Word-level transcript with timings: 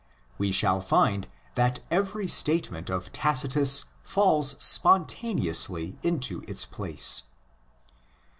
We 0.39 0.51
shall 0.51 0.81
find 0.81 1.27
that 1.53 1.81
every 1.91 2.27
statement 2.27 2.89
of 2.89 3.11
Tacitus 3.11 3.85
falls 4.01 4.55
spontaneously 4.57 5.99
into 6.01 6.41
its 6.47 6.65
place. 6.65 7.21